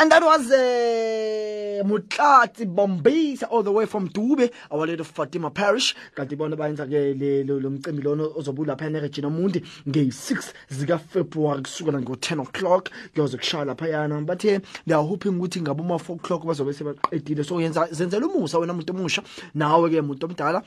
[0.00, 5.94] and that was uh, Mutlatsi Bombisa all the way from Dube our of Fatima Parish.
[6.16, 11.62] Kanti bona bayenza ke le- lo mcimbi lona ozobuya lapha eRegina Mundi nge6 zika February
[11.62, 12.90] kusukela ngo10 o'clock.
[13.14, 17.44] Kuyoze kushaya lapha yana bathe they are hoping ukuthi ngabo ma 4 o'clock bazobe sebaqedile
[17.44, 19.22] so yenza zenzela umusa wena umuntu omusha.
[19.54, 20.62] Nawe ke umuntu omdala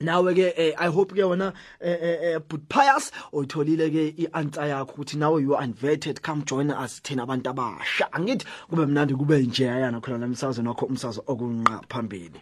[0.00, 5.16] nawe-ke um eh, i hope-ke wona um eh, eh, but pius oyitholile-ke i-answer yakho ukuthi
[5.18, 8.12] nawe you unverted come join us thina abantu abasha.
[8.12, 12.40] Angithi kube mnandi kube njeyayana khona la msazweni wakho umsazo okunqa phambili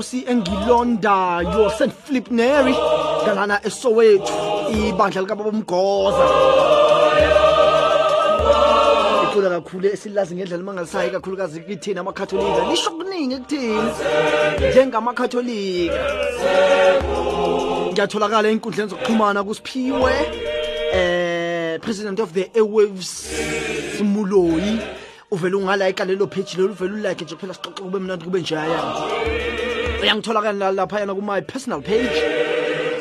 [0.00, 2.74] engelosi engilondayo St Philip Neri
[3.24, 4.32] kanana eSoweto
[4.72, 6.26] ibandla likababa umgoza
[9.24, 13.90] ikhula kakhulu esilazi ngendlela mangalisayi kakhulukazi kithina amakatholika lisho kuningi kuthini
[14.70, 16.00] njengamakatholika
[17.92, 20.12] ngiyatholakala einkundleni zokuxhumana kusiphiwe
[20.92, 23.28] eh president of the airwaves
[23.96, 24.80] simuloyi.
[25.32, 28.82] Uvela ungalike lelo page lelo uvela ulike nje phela sixoxe kube mnandi kube njaya.
[30.02, 32.16] Uyangitholakala lapha yana kuma personal page.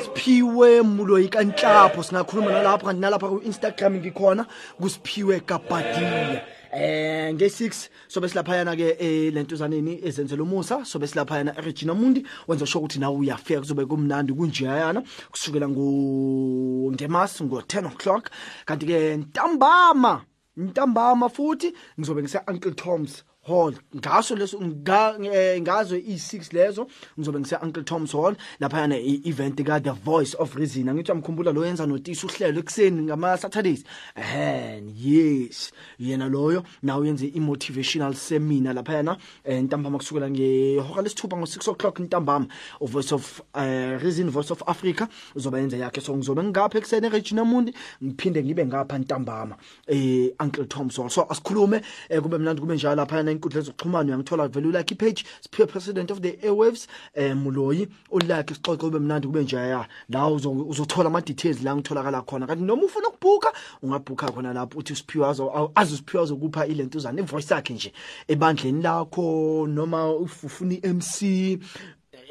[0.04, 4.45] Siphiwe mulo yikanhlapho singakhuluma nalapho kanti nalapha ku Instagram ngikhona
[4.82, 11.93] kusiphiwe kabadiya eh nge6 sobe silapha yana ke eh, ezenzela umusa sobe silapha yana Regina
[11.93, 12.26] Mundi.
[12.47, 15.04] Wenza sho ukuthi nawe uyafika kuzobe kumnandi kunjeyana.
[15.32, 18.30] Kusukela ngo ngemas ngo 10 o'clock.
[18.66, 20.22] Kanti ke ntambama
[20.58, 26.88] ntambama futhi ngizobe ngise Uncle Tom's Hall ngaso leso eh, ngazo i6 lezo
[27.18, 30.84] ngizobe ngise Uncle Tom's Hall lapha yana i-event ka The Voice of Reason.
[30.94, 33.84] Ngithi amkhumbula lo yenza notisi uhlelo ekseni ngama Saturdays
[34.16, 35.72] eh yes.
[36.00, 42.00] Yena loyo nawe yenze i-motivational seminar lapha yana eh, ntambama kusukela ngehora lesithupha ngo6 o'clock
[42.00, 42.48] ntambama.
[42.82, 46.02] U Voice of uh, Reason Voice of Africa uzoba yenza yakhe.
[46.02, 47.74] So ngizobe ngapha ekseni Regina Mundi
[48.04, 49.56] ngiphinde ngibe ngapha ntambama
[49.88, 51.10] eh Uncle Tom's Hall.
[51.10, 55.23] So asikhulume eh, kube mnandi kube njalo lapha yana inkundla zokuxhumana uyangithola vele like page
[55.41, 59.88] siphiwe president of the airwaves eh muloyi ulike sixoxe kube mnandi kube njaya.
[60.09, 62.47] La uzo- uzothola ama details la ngitholakala khona.
[62.47, 63.53] Kanti noma ufuna ukubhuka
[63.84, 67.93] ungabhuka khona lapho uthi usiphiwe azo azosiphiwe azokupha ilentuzana ivoice yakhe nje
[68.27, 71.21] ebandleni lakho noma ufuna iMC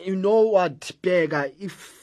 [0.06, 1.97] you know what bheka if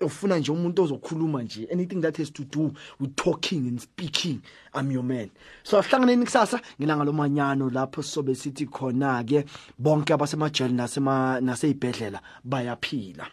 [0.00, 4.40] ufuna nje umuntu ozokhuluma nje anything that has to do with talking and speaking
[4.74, 5.30] i'm your man.
[5.62, 9.44] So asihlanganeni kusasa ngelanga lomanyano lapho sobe sithi khona ke
[9.78, 13.30] bonke abasemajele nasema naseyibhedlela bayaphila.